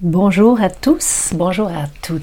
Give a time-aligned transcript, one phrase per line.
[0.00, 2.22] Bonjour à tous, bonjour à toutes.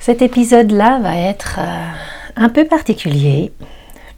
[0.00, 1.90] Cet épisode-là va être euh,
[2.36, 3.52] un peu particulier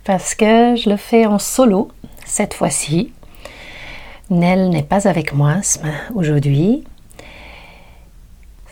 [0.05, 1.89] parce que je le fais en solo
[2.25, 3.13] cette fois-ci.
[4.31, 5.57] Nell n'est pas avec moi
[6.15, 6.85] aujourd'hui.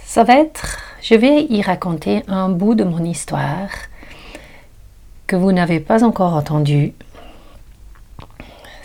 [0.05, 3.71] Ça va être, je vais y raconter un bout de mon histoire
[5.27, 6.95] que vous n'avez pas encore entendu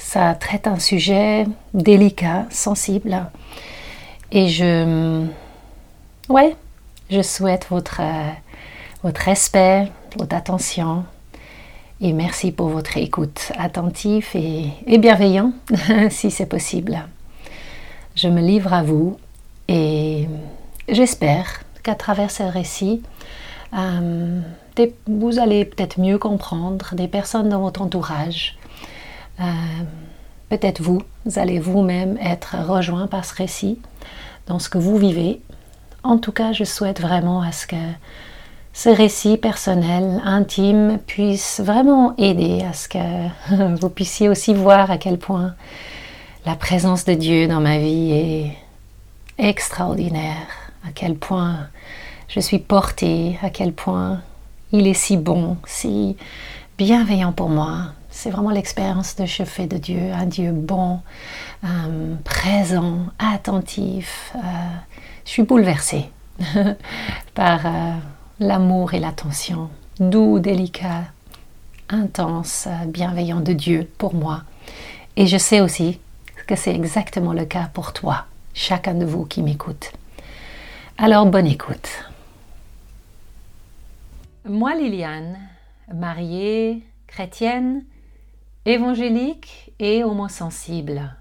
[0.07, 3.25] ça traite un sujet délicat, sensible.
[4.31, 5.25] Et je,
[6.29, 6.55] ouais,
[7.09, 7.99] je souhaite votre,
[9.03, 11.03] votre respect, votre attention.
[11.99, 15.51] Et merci pour votre écoute attentive et, et bienveillant,
[16.09, 17.03] si c'est possible.
[18.15, 19.17] Je me livre à vous
[19.67, 20.29] et
[20.87, 23.01] j'espère qu'à travers ce récit,
[23.77, 24.39] euh,
[25.05, 28.56] vous allez peut-être mieux comprendre des personnes dans votre entourage
[29.39, 29.43] euh,
[30.49, 33.79] peut-être vous, vous allez vous-même être rejoint par ce récit
[34.47, 35.41] dans ce que vous vivez.
[36.03, 37.75] En tout cas, je souhaite vraiment à ce que
[38.73, 44.97] ce récit personnel, intime, puisse vraiment aider à ce que vous puissiez aussi voir à
[44.97, 45.55] quel point
[46.45, 48.57] la présence de Dieu dans ma vie est
[49.37, 50.47] extraordinaire,
[50.87, 51.57] à quel point
[52.27, 54.21] je suis portée, à quel point
[54.71, 56.15] il est si bon, si
[56.77, 61.01] bienveillant pour moi, c'est vraiment l'expérience de je fais de Dieu, un Dieu bon,
[61.63, 64.33] euh, présent, attentif.
[64.35, 64.39] Euh,
[65.23, 66.09] je suis bouleversée
[67.35, 67.93] par euh,
[68.39, 71.03] l'amour et l'attention, doux, délicat,
[71.89, 74.41] intense, bienveillant de Dieu pour moi.
[75.15, 75.99] Et je sais aussi
[76.47, 79.91] que c'est exactement le cas pour toi, chacun de vous qui m'écoute.
[80.97, 82.03] Alors bonne écoute.
[84.49, 85.37] Moi, Liliane,
[85.93, 87.83] mariée, chrétienne,
[88.67, 91.15] évangélique et homosensible.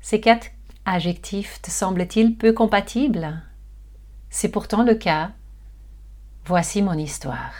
[0.00, 0.48] Ces quatre
[0.84, 3.40] adjectifs te semblent-ils peu compatibles?
[4.28, 5.30] C'est pourtant le cas.
[6.46, 7.54] Voici mon histoire.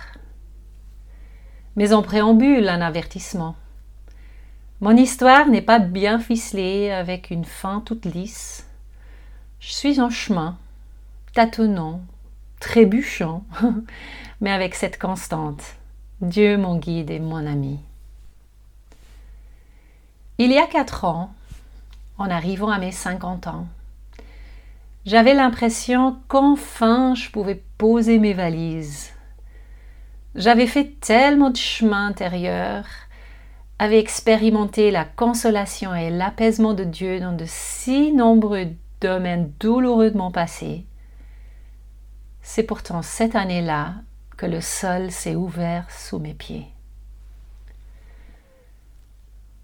[1.77, 3.55] Mais en préambule, un avertissement.
[4.81, 8.69] Mon histoire n'est pas bien ficelée avec une fin toute lisse.
[9.61, 10.59] Je suis en chemin,
[11.35, 12.03] tâtonnant,
[12.59, 13.45] trébuchant,
[14.41, 15.76] mais avec cette constante.
[16.23, 17.79] Dieu mon guide et mon ami.
[20.39, 21.35] Il y a quatre ans,
[22.17, 23.67] en arrivant à mes 50 ans,
[25.05, 29.13] j'avais l'impression qu'enfin je pouvais poser mes valises.
[30.35, 32.87] J'avais fait tellement de chemin intérieur,
[33.79, 38.69] avais expérimenté la consolation et l'apaisement de Dieu dans de si nombreux
[39.03, 40.87] domaines douloureux de mon passé.
[42.41, 43.97] C'est pourtant cette année-là
[44.37, 46.67] que le sol s'est ouvert sous mes pieds.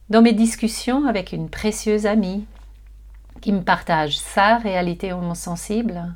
[0.08, 2.44] Dans mes discussions avec une précieuse amie
[3.40, 6.14] qui me partage sa réalité homosensible,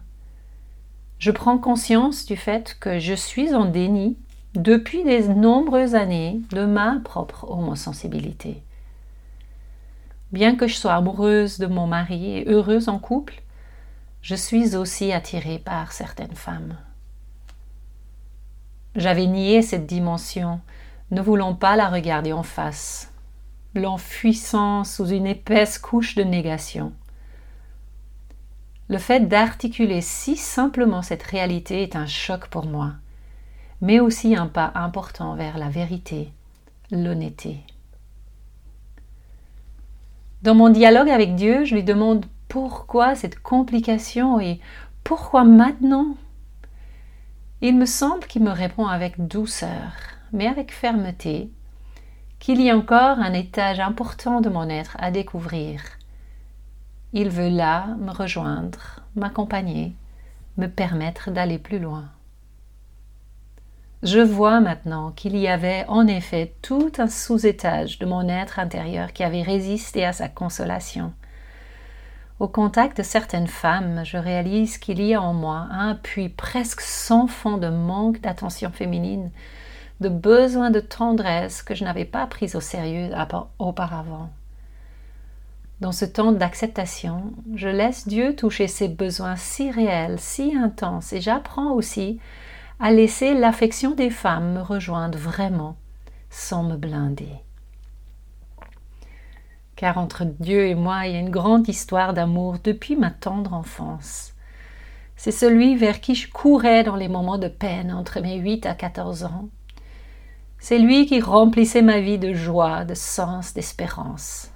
[1.19, 4.19] je prends conscience du fait que je suis en déni
[4.55, 8.63] depuis de nombreuses années de ma propre homosensibilité.
[10.33, 13.43] Bien que je sois amoureuse de mon mari et heureuse en couple,
[14.23, 16.77] je suis aussi attirée par certaines femmes.
[18.97, 20.61] J'avais nié cette dimension,
[21.11, 23.13] ne voulant pas la regarder en face,
[23.75, 26.95] l'enfuissant sous une épaisse couche de négation.
[28.89, 32.93] Le fait d'articuler si simplement cette réalité est un choc pour moi,
[33.83, 36.33] mais aussi un pas important vers la vérité,
[36.91, 37.59] l'honnêteté.
[40.41, 44.59] Dans mon dialogue avec Dieu, je lui demande pourquoi cette complication et
[45.05, 46.17] pourquoi maintenant
[47.63, 49.93] il me semble qu'il me répond avec douceur,
[50.33, 51.51] mais avec fermeté,
[52.39, 55.83] qu'il y a encore un étage important de mon être à découvrir.
[57.13, 59.97] Il veut là me rejoindre, m'accompagner,
[60.59, 62.11] me permettre d'aller plus loin.
[64.03, 69.13] Je vois maintenant qu'il y avait en effet tout un sous-étage de mon être intérieur
[69.15, 71.13] qui avait résisté à sa consolation,
[72.39, 76.83] au contact de certaines femmes, je réalise qu'il y a en moi un puits presque
[76.83, 79.31] sans fond de manque d'attention féminine,
[80.01, 83.11] de besoin de tendresse que je n'avais pas pris au sérieux
[83.59, 84.29] auparavant.
[85.81, 91.21] Dans ce temps d'acceptation, je laisse Dieu toucher ces besoins si réels, si intenses, et
[91.21, 92.19] j'apprends aussi
[92.81, 95.77] à laisser l'affection des femmes me rejoindre vraiment,
[96.29, 97.46] sans me blinder
[99.77, 103.53] car entre Dieu et moi il y a une grande histoire d'amour depuis ma tendre
[103.53, 104.33] enfance.
[105.17, 108.75] C'est celui vers qui je courais dans les moments de peine entre mes 8 à
[108.75, 109.49] 14 ans.
[110.59, 114.51] C'est lui qui remplissait ma vie de joie, de sens, d'espérance.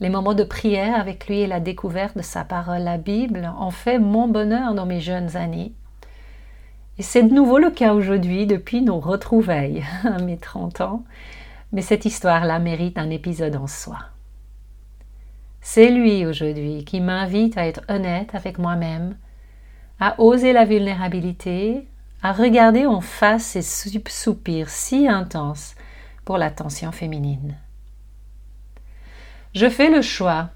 [0.00, 3.70] Les moments de prière avec lui et la découverte de sa parole, la Bible, ont
[3.70, 5.72] fait mon bonheur dans mes jeunes années.
[6.98, 11.04] Et c'est de nouveau le cas aujourd'hui depuis nos retrouvailles à mes 30 ans,
[11.72, 13.98] mais cette histoire-là mérite un épisode en soi.
[15.60, 19.16] C'est lui aujourd'hui qui m'invite à être honnête avec moi-même,
[19.98, 21.88] à oser la vulnérabilité,
[22.22, 25.74] à regarder en face ces soupirs si intenses
[26.24, 27.56] pour l'attention féminine.
[29.54, 30.50] Je fais le choix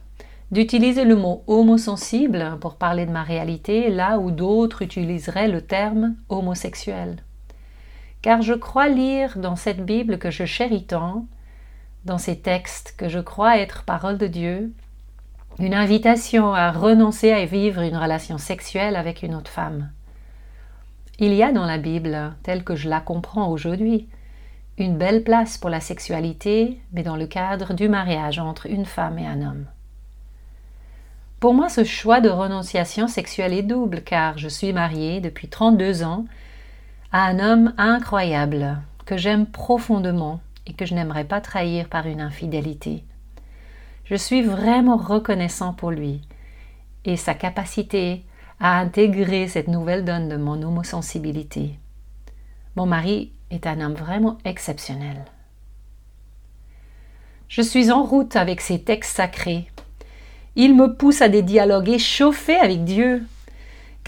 [0.50, 6.16] d'utiliser le mot homosensible pour parler de ma réalité là où d'autres utiliseraient le terme
[6.28, 7.22] homosexuel.
[8.22, 11.26] Car je crois lire dans cette Bible que je chéris tant,
[12.04, 14.72] dans ces textes que je crois être parole de Dieu,
[15.58, 19.90] une invitation à renoncer à vivre une relation sexuelle avec une autre femme.
[21.18, 24.08] Il y a dans la Bible, telle que je la comprends aujourd'hui,
[24.78, 29.18] une belle place pour la sexualité, mais dans le cadre du mariage entre une femme
[29.18, 29.66] et un homme.
[31.40, 36.04] Pour moi, ce choix de renonciation sexuelle est double, car je suis mariée depuis 32
[36.04, 36.24] ans
[37.12, 42.20] à un homme incroyable, que j'aime profondément et que je n'aimerais pas trahir par une
[42.20, 43.04] infidélité.
[44.04, 46.20] Je suis vraiment reconnaissant pour lui
[47.04, 48.24] et sa capacité
[48.60, 51.78] à intégrer cette nouvelle donne de mon homosensibilité.
[52.76, 55.24] Mon mari est un homme vraiment exceptionnel.
[57.48, 59.68] Je suis en route avec ces textes sacrés
[60.60, 63.24] il me pousse à des dialogues échauffés avec Dieu.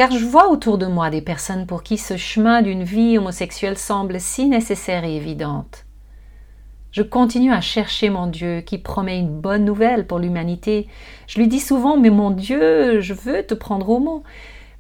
[0.01, 3.77] Car je vois autour de moi des personnes pour qui ce chemin d'une vie homosexuelle
[3.77, 5.85] semble si nécessaire et évidente.
[6.91, 10.89] Je continue à chercher mon Dieu qui promet une bonne nouvelle pour l'humanité.
[11.27, 14.23] Je lui dis souvent Mais mon Dieu, je veux te prendre au mot.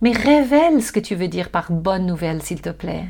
[0.00, 3.04] Mais révèle ce que tu veux dire par bonne nouvelle, s'il te plaît.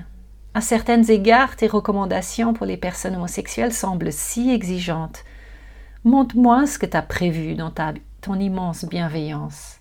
[0.52, 5.22] À certains égards, tes recommandations pour les personnes homosexuelles semblent si exigeantes.
[6.02, 9.79] Montre-moi ce que tu as prévu dans ta ton immense bienveillance.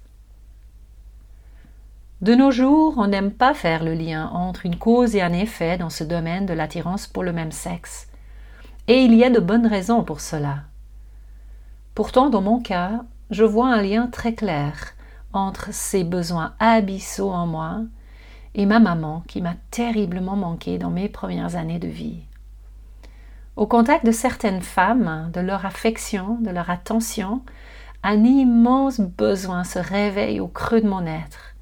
[2.22, 5.78] De nos jours, on n'aime pas faire le lien entre une cause et un effet
[5.78, 8.10] dans ce domaine de l'attirance pour le même sexe.
[8.90, 10.64] Et il y a de bonnes raisons pour cela.
[11.96, 14.74] Pourtant, dans mon cas, je vois un lien très clair
[15.32, 17.84] entre ces besoins abyssaux en moi
[18.54, 22.24] et ma maman qui m'a terriblement manqué dans mes premières années de vie.
[23.56, 27.44] Au contact de certaines femmes, de leur affection, de leur attention,
[28.04, 31.56] un immense besoin se réveille au creux de mon être,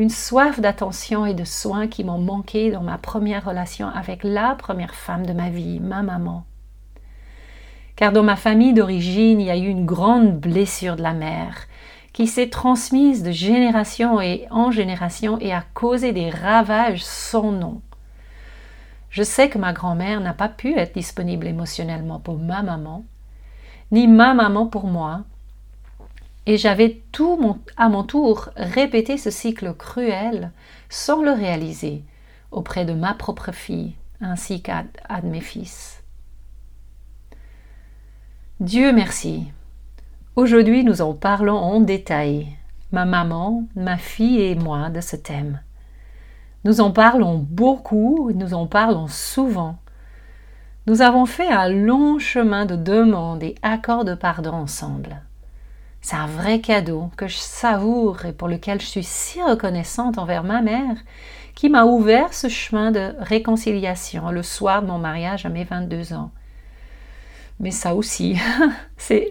[0.00, 4.54] une soif d'attention et de soins qui m'ont manqué dans ma première relation avec la
[4.54, 6.46] première femme de ma vie, ma maman.
[7.96, 11.66] Car dans ma famille d'origine, il y a eu une grande blessure de la mère
[12.14, 14.20] qui s'est transmise de génération
[14.50, 17.82] en génération et a causé des ravages sans nom.
[19.10, 23.04] Je sais que ma grand-mère n'a pas pu être disponible émotionnellement pour ma maman,
[23.92, 25.24] ni ma maman pour moi,
[26.50, 30.50] et j'avais tout à mon tour répété ce cycle cruel
[30.88, 32.02] sans le réaliser
[32.50, 36.02] auprès de ma propre fille ainsi qu'à de mes fils.
[38.58, 39.44] Dieu merci.
[40.34, 42.48] Aujourd'hui nous en parlons en détail,
[42.90, 45.60] ma maman, ma fille et moi, de ce thème.
[46.64, 49.78] Nous en parlons beaucoup, nous en parlons souvent.
[50.88, 55.22] Nous avons fait un long chemin de demande et accord de pardon ensemble.
[56.00, 60.44] C'est un vrai cadeau que je savoure et pour lequel je suis si reconnaissante envers
[60.44, 60.96] ma mère
[61.54, 66.14] qui m'a ouvert ce chemin de réconciliation le soir de mon mariage à mes 22
[66.14, 66.30] ans.
[67.58, 68.38] Mais ça aussi,
[68.96, 69.30] c'est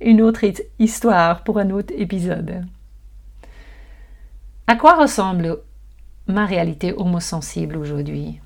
[0.00, 0.44] une autre
[0.78, 2.66] histoire pour un autre épisode.
[4.66, 5.60] À quoi ressemble
[6.26, 8.40] ma réalité homosensible aujourd'hui?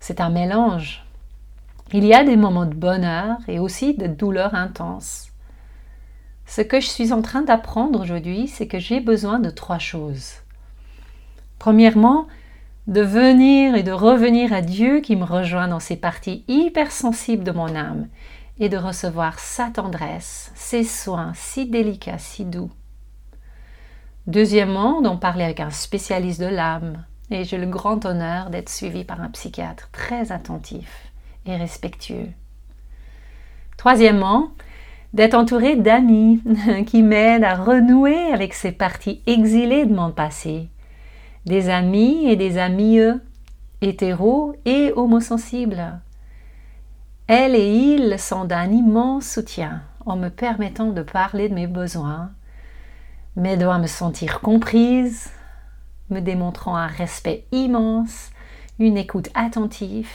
[0.00, 1.04] C'est un mélange.
[1.92, 5.30] Il y a des moments de bonheur et aussi de douleur intense.
[6.46, 10.32] Ce que je suis en train d'apprendre aujourd'hui, c'est que j'ai besoin de trois choses.
[11.58, 12.28] Premièrement,
[12.86, 17.50] de venir et de revenir à Dieu qui me rejoint dans ces parties hypersensibles de
[17.50, 18.06] mon âme
[18.58, 22.70] et de recevoir sa tendresse, ses soins si délicats, si doux.
[24.28, 29.04] Deuxièmement, d'en parler avec un spécialiste de l'âme et j'ai le grand honneur d'être suivi
[29.04, 31.10] par un psychiatre très attentif
[31.44, 32.28] et respectueux.
[33.76, 34.52] Troisièmement,
[35.16, 36.42] d'être entouré d'amis
[36.86, 40.68] qui m'aident à renouer avec ces parties exilées de mon passé,
[41.46, 42.98] des amis et des amis
[43.80, 46.00] hétéros et homosensibles.
[47.28, 52.30] Elles et ils sont d'un immense soutien en me permettant de parler de mes besoins,
[53.36, 55.30] m'aidant à me sentir comprise,
[56.10, 58.32] me démontrant un respect immense,
[58.78, 60.10] une écoute attentive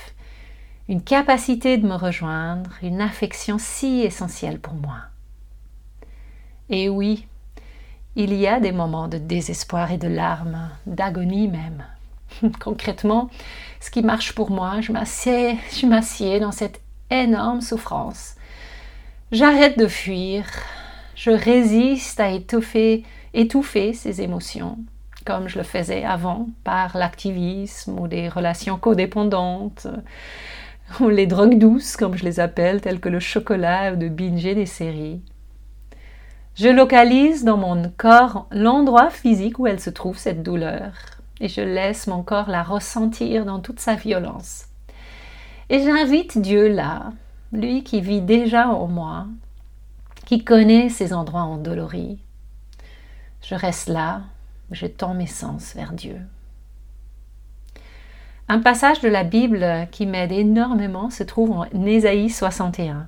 [0.90, 4.98] une capacité de me rejoindre, une affection si essentielle pour moi.
[6.70, 7.28] Et oui,
[8.16, 11.84] il y a des moments de désespoir et de larmes, d'agonie même.
[12.60, 13.30] Concrètement,
[13.80, 18.36] ce qui marche pour moi, je m'assieds, je m'assieds dans cette énorme souffrance.
[19.32, 20.46] J'arrête de fuir,
[21.16, 24.78] je résiste à étouffer, étouffer ces émotions,
[25.26, 29.88] comme je le faisais avant par l'activisme ou des relations codépendantes,
[31.00, 34.66] les drogues douces, comme je les appelle, telles que le chocolat ou de binger des
[34.66, 35.22] séries.
[36.56, 40.94] Je localise dans mon corps l'endroit physique où elle se trouve, cette douleur,
[41.40, 44.66] et je laisse mon corps la ressentir dans toute sa violence.
[45.70, 47.14] Et j'invite Dieu là,
[47.54, 49.28] lui qui vit déjà en moi,
[50.26, 52.20] qui connaît ces endroits endoloris.
[53.42, 54.22] Je reste là,
[54.72, 56.18] je tends mes sens vers Dieu.
[58.52, 63.08] Un passage de la Bible qui m'aide énormément se trouve en Ésaïe 61.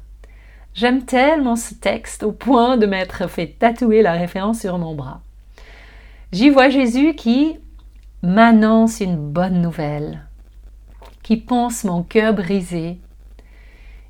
[0.73, 5.19] J'aime tellement ce texte au point de m'être fait tatouer la référence sur mon bras.
[6.31, 7.57] J'y vois Jésus qui
[8.21, 10.21] m'annonce une bonne nouvelle,
[11.23, 13.01] qui pense mon cœur brisé.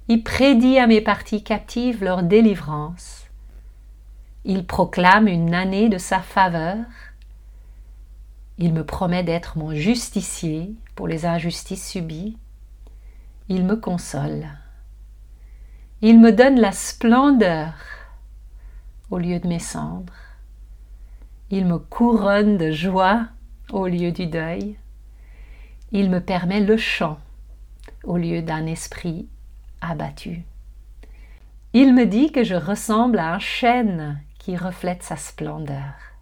[0.09, 3.23] Il prédit à mes parties captives leur délivrance.
[4.45, 6.85] Il proclame une année de sa faveur.
[8.59, 12.37] Il me promet d'être mon justicier pour les injustices subies.
[13.49, 14.47] Il me console.
[16.01, 17.73] Il me donne la splendeur
[19.09, 20.13] au lieu de mes cendres.
[21.49, 23.27] Il me couronne de joie
[23.71, 24.77] au lieu du deuil.
[25.91, 27.19] Il me permet le chant
[28.03, 29.27] au lieu d'un esprit
[29.81, 30.43] abattu.
[31.73, 36.12] Il me dit que je ressemble à un chêne qui reflète sa splendeur.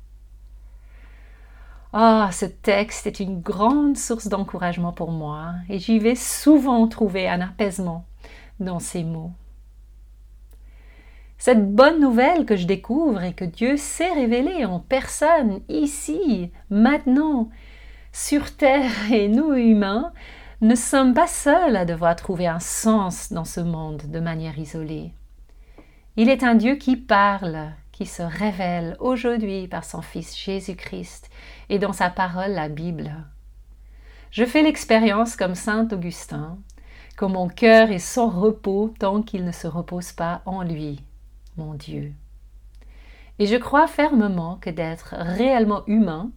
[1.93, 7.27] Ah, ce texte est une grande source d'encouragement pour moi et j'y vais souvent trouver
[7.27, 8.05] un apaisement
[8.61, 9.31] dans ces mots.
[11.37, 17.49] Cette bonne nouvelle que je découvre et que Dieu s'est révélée en personne, ici, maintenant,
[18.13, 20.13] sur Terre et nous humains,
[20.61, 25.11] ne sommes pas seuls à devoir trouver un sens dans ce monde de manière isolée.
[26.15, 27.71] Il est un Dieu qui parle,
[28.01, 31.29] qui se révèle aujourd'hui par son Fils Jésus-Christ
[31.69, 33.13] et dans sa parole, la Bible.
[34.31, 36.57] Je fais l'expérience comme Saint Augustin,
[37.15, 41.03] que mon cœur est sans repos tant qu'il ne se repose pas en lui
[41.57, 42.11] mon Dieu.
[43.37, 46.31] Et je crois fermement que d'être réellement humain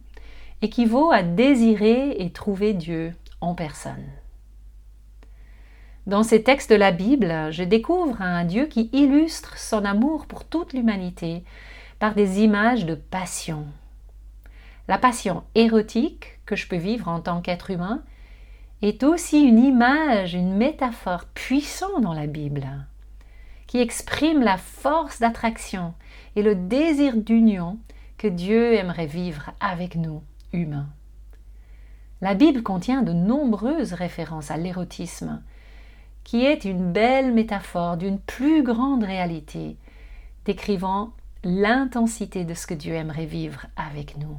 [0.61, 4.05] équivaut à désirer et trouver Dieu en personne.
[6.07, 10.45] Dans ces textes de la Bible, je découvre un Dieu qui illustre son amour pour
[10.45, 11.43] toute l'humanité
[11.97, 13.65] par des images de passion.
[14.87, 18.03] La passion érotique que je peux vivre en tant qu'être humain
[18.83, 22.67] est aussi une image, une métaphore puissante dans la Bible
[23.67, 25.93] qui exprime la force d'attraction
[26.35, 27.79] et le désir d'union
[28.17, 30.21] que Dieu aimerait vivre avec nous,
[30.53, 30.89] humains.
[32.21, 35.41] La Bible contient de nombreuses références à l'érotisme,
[36.25, 39.77] qui est une belle métaphore d'une plus grande réalité,
[40.43, 41.11] décrivant
[41.43, 44.35] l'intensité de ce que Dieu aimerait vivre avec nous.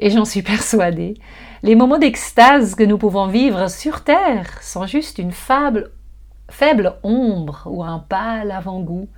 [0.00, 1.14] Et j'en suis persuadée,
[1.62, 5.92] les moments d'extase que nous pouvons vivre sur Terre sont juste une faible
[7.04, 9.08] ombre ou un pâle avant-goût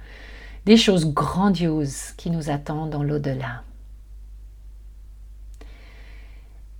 [0.67, 3.63] des choses grandioses qui nous attendent dans l'au-delà.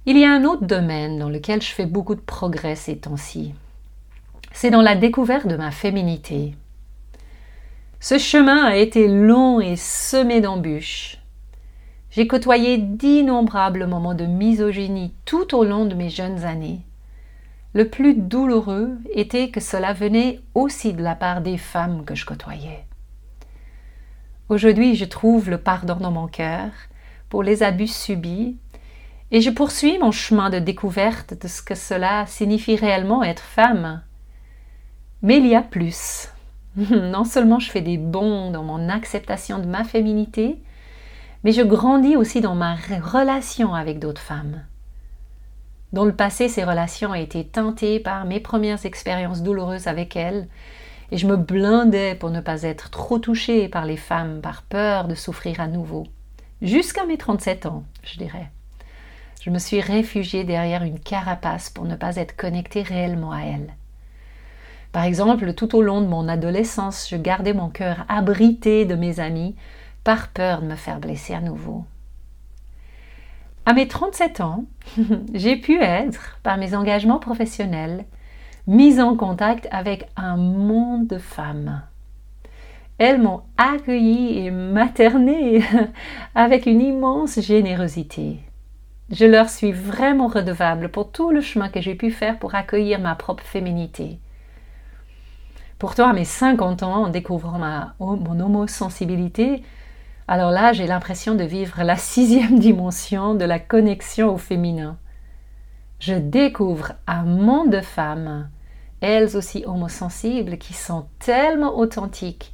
[0.07, 3.55] Il y a un autre domaine dans lequel je fais beaucoup de progrès ces temps-ci.
[4.53, 6.55] C'est dans la découverte de ma féminité.
[8.01, 11.19] Ce chemin a été long et semé d'embûches.
[12.11, 16.87] J'ai côtoyé d'innombrables moments de misogynie tout au long de mes jeunes années
[17.77, 22.25] le plus douloureux était que cela venait aussi de la part des femmes que je
[22.25, 22.87] côtoyais.
[24.49, 26.71] Aujourd'hui, je trouve le pardon dans mon cœur
[27.29, 28.57] pour les abus subis
[29.31, 34.03] et je poursuis mon chemin de découverte de ce que cela signifie réellement être femme.
[35.23, 36.29] Mais il y a plus.
[36.91, 40.61] Non seulement je fais des bons dans mon acceptation de ma féminité,
[41.43, 44.63] mais je grandis aussi dans ma relation avec d'autres femmes.
[45.93, 50.49] Dans le passé, ces relations été teintées par mes premières expériences douloureuses avec elles,
[51.11, 55.09] et je me blindais pour ne pas être trop touchée par les femmes, par peur
[55.09, 56.07] de souffrir à nouveau.
[56.61, 58.51] Jusqu'à mes 37 ans, je dirais.
[59.47, 63.75] Je me suis réfugiée derrière une carapace pour ne pas être connectée réellement à elles.
[64.91, 69.21] Par exemple, tout au long de mon adolescence, je gardais mon cœur abrité de mes
[69.21, 69.55] amis
[70.03, 71.85] par peur de me faire blesser à nouveau.
[73.67, 74.65] À mes 37 ans,
[75.33, 78.05] j'ai pu être, par mes engagements professionnels,
[78.67, 81.83] mise en contact avec un monde de femmes.
[82.99, 85.63] elles m'ont accueilli et materné
[86.35, 88.41] avec une immense générosité.
[89.11, 92.99] Je leur suis vraiment redevable pour tout le chemin que j'ai pu faire pour accueillir
[92.99, 94.19] ma propre féminité.
[95.79, 99.63] Pourtant, à mes 50 ans, en découvrant ma, mon homosensibilité,
[100.27, 104.97] alors là, j'ai l'impression de vivre la sixième dimension de la connexion au féminin.
[106.01, 108.49] Je découvre un monde de femmes,
[109.01, 112.53] elles aussi homosensibles, qui sont tellement authentiques,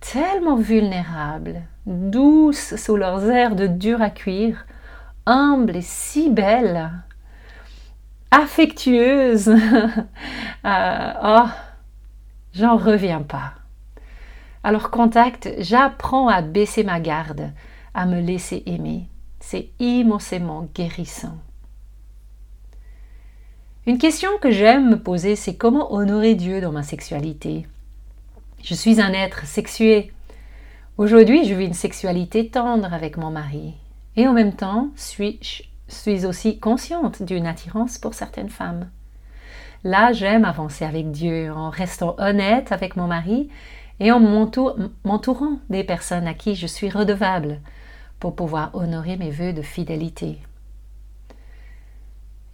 [0.00, 4.65] tellement vulnérables, douces sous leurs airs de dur à cuire,
[5.26, 6.90] humbles et si belles,
[8.30, 9.48] affectueuses.
[10.64, 11.48] euh, oh,
[12.54, 13.52] j'en reviens pas.
[14.64, 17.52] Alors contact, j'apprends à baisser ma garde,
[17.94, 19.08] à me laisser aimer.
[19.40, 21.36] C'est immensément guérissant.
[23.86, 27.68] Une question que j'aime me poser, c'est comment honorer Dieu dans ma sexualité?
[28.64, 30.12] Je suis un être sexué.
[30.98, 33.74] Aujourd'hui, je vis une sexualité tendre avec mon mari.
[34.16, 38.88] Et en même temps, suis, je suis aussi consciente d'une attirance pour certaines femmes.
[39.84, 43.50] Là, j'aime avancer avec Dieu en restant honnête avec mon mari
[44.00, 47.60] et en m'entourant des personnes à qui je suis redevable
[48.18, 50.38] pour pouvoir honorer mes vœux de fidélité.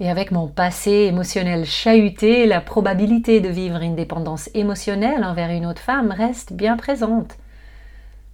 [0.00, 5.66] Et avec mon passé émotionnel chahuté, la probabilité de vivre une dépendance émotionnelle envers une
[5.66, 7.36] autre femme reste bien présente.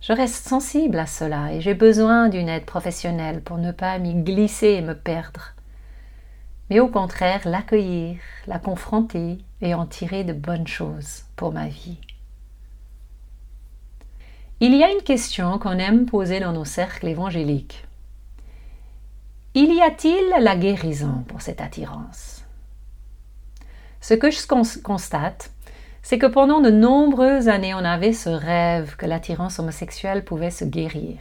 [0.01, 4.15] Je reste sensible à cela et j'ai besoin d'une aide professionnelle pour ne pas m'y
[4.15, 5.55] glisser et me perdre.
[6.71, 11.99] Mais au contraire, l'accueillir, la confronter et en tirer de bonnes choses pour ma vie.
[14.61, 17.87] Il y a une question qu'on aime poser dans nos cercles évangéliques.
[19.55, 22.45] Il y a-t-il la guérison pour cette attirance?
[24.01, 24.47] Ce que je
[24.83, 25.51] constate,
[26.09, 30.65] c'est que pendant de nombreuses années, on avait ce rêve que l'attirance homosexuelle pouvait se
[30.65, 31.19] guérir.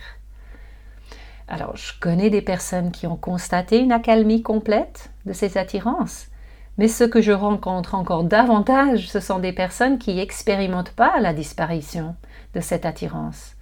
[1.49, 6.27] Alors, je connais des personnes qui ont constaté une accalmie complète de ces attirances,
[6.77, 11.33] mais ce que je rencontre encore davantage, ce sont des personnes qui n'expérimentent pas la
[11.33, 12.15] disparition
[12.53, 13.57] de cette attirance.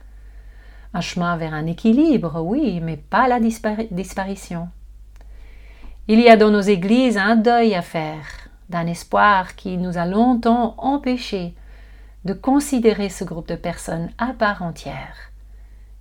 [0.94, 4.70] Un chemin vers un équilibre, oui, mais pas la disparition.
[6.08, 10.06] Il y a dans nos églises un deuil à faire, d'un espoir qui nous a
[10.06, 11.56] longtemps empêchés
[12.26, 15.16] de considérer ce groupe de personnes à part entière,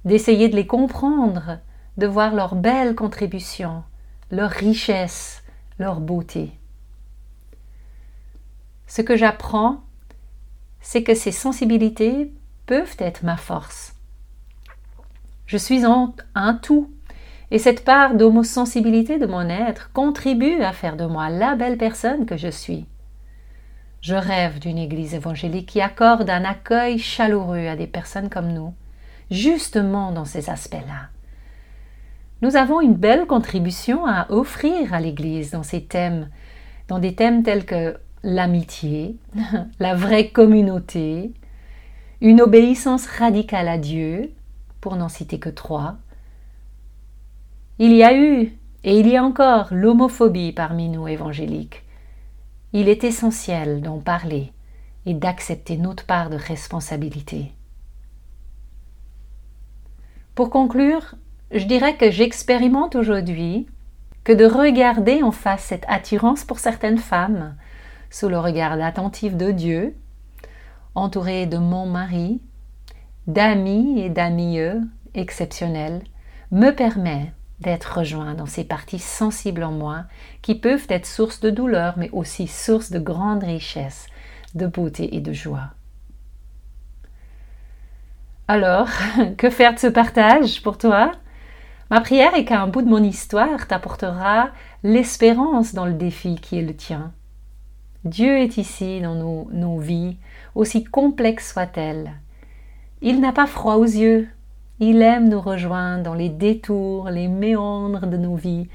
[0.05, 1.59] d'essayer de les comprendre,
[1.98, 3.85] de voir leurs belles contributions,
[4.31, 5.42] leur richesse,
[5.79, 6.53] leur beauté.
[8.87, 9.83] Ce que j'apprends,
[10.81, 12.33] c'est que ces sensibilités
[12.66, 13.94] peuvent être ma force.
[15.46, 16.90] Je suis en un tout,
[17.50, 22.26] et cette part d'homosensibilité de mon être contribue à faire de moi la belle personne
[22.26, 22.87] que je suis.
[24.00, 28.74] Je rêve d'une Église évangélique qui accorde un accueil chaleureux à des personnes comme nous,
[29.30, 31.09] justement dans ces aspects-là.
[32.42, 36.28] Nous avons une belle contribution à offrir à l'Église dans ces thèmes,
[36.88, 39.16] dans des thèmes tels que l'amitié,
[39.78, 41.33] la vraie communauté,
[42.20, 44.33] une obéissance radicale à Dieu,
[44.83, 45.96] pour n'en citer que trois.
[47.80, 51.82] Il y a eu, et il y a encore, l'homophobie parmi nous évangéliques.
[52.72, 54.52] Il est essentiel d'en parler
[55.06, 57.50] et d'accepter notre part de responsabilité.
[60.37, 61.16] Pour conclure,
[61.50, 63.66] je dirais que j'expérimente aujourd'hui
[64.22, 67.56] que de regarder en face cette attirance pour certaines femmes,
[68.08, 69.96] sous le regard attentif de Dieu,
[70.94, 72.40] entouré de mon mari,
[73.26, 74.60] d'amis et d'amis
[75.14, 76.02] exceptionnels,
[76.52, 80.04] me permet d'être rejoint dans ces parties sensibles en moi
[80.42, 84.06] qui peuvent être source de douleur mais aussi source de grande richesse,
[84.54, 85.70] de beauté et de joie.
[88.46, 88.88] Alors,
[89.38, 91.12] que faire de ce partage pour toi?
[91.90, 94.48] Ma prière est qu'un bout de mon histoire t'apportera
[94.82, 97.12] l'espérance dans le défi qui est le tien.
[98.04, 100.18] Dieu est ici dans nos, nos vies,
[100.54, 102.12] aussi complexes soient-elles.
[103.00, 104.28] Il n'a pas froid aux yeux.
[104.80, 108.68] Il aime nous rejoindre dans les détours, les méandres de nos vies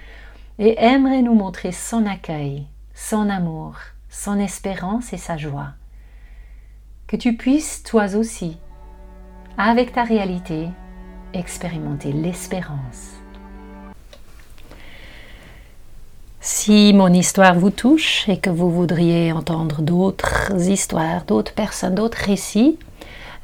[0.57, 3.75] et aimerait nous montrer son accueil, son amour,
[4.09, 5.71] son espérance et sa joie.
[7.07, 8.57] Que tu puisses, toi aussi,
[9.57, 10.69] avec ta réalité,
[11.33, 13.19] expérimenter l'espérance.
[16.39, 22.23] Si mon histoire vous touche et que vous voudriez entendre d'autres histoires, d'autres personnes, d'autres
[22.23, 22.79] récits,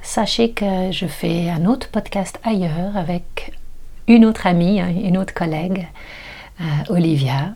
[0.05, 3.53] sachez que je fais un autre podcast ailleurs avec
[4.07, 5.87] une autre amie, une autre collègue,
[6.61, 7.55] euh, Olivia.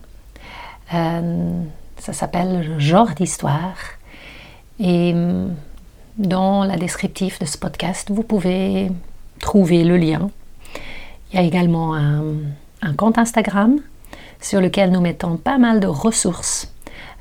[0.92, 1.62] Euh,
[1.98, 3.76] ça s'appelle Genre d'histoire.
[4.80, 5.54] Et mm,
[6.18, 8.90] dans la descriptif de ce podcast, vous pouvez
[9.38, 10.28] trouver le lien.
[11.32, 13.78] Il y a également un compte Instagram
[14.40, 16.72] sur lequel nous mettons pas mal de ressources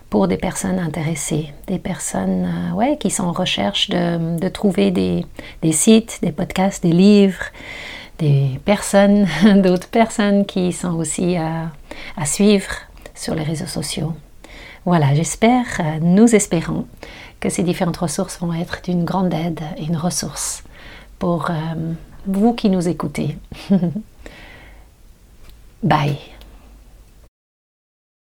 [0.10, 4.92] pour des personnes intéressées, des personnes euh, ouais, qui sont en recherche de, de trouver
[4.92, 5.26] des,
[5.62, 7.46] des, sites, des podcasts, des livres,
[8.18, 9.28] des personnes,
[9.64, 11.72] d'autres personnes qui sont aussi à,
[12.18, 12.72] à, suivre
[13.14, 14.14] sur les réseaux sociaux.
[14.86, 16.86] Voilà, j'espère, euh, nous espérons
[17.40, 20.64] que ces différentes ressources vont être d'une grande aide et une ressource
[21.20, 21.54] pour euh,
[22.26, 23.38] vous qui nous écoutez.
[25.84, 26.18] Bye.